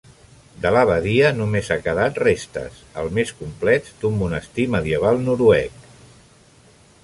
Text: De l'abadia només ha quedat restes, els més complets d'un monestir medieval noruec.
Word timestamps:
De 0.61 0.69
l'abadia 0.75 1.29
només 1.41 1.69
ha 1.73 1.77
quedat 1.87 2.17
restes, 2.23 2.81
els 3.03 3.13
més 3.19 3.35
complets 3.43 3.95
d'un 4.01 4.19
monestir 4.25 4.69
medieval 4.77 5.25
noruec. 5.31 5.89